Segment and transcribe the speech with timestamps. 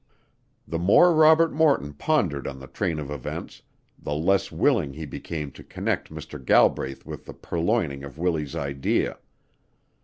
[0.67, 3.61] The more Robert Morton pondered on the train of events,
[3.99, 6.43] the less willing he became to connect Mr.
[6.43, 9.19] Galbraith with the purloining of Willie's idea.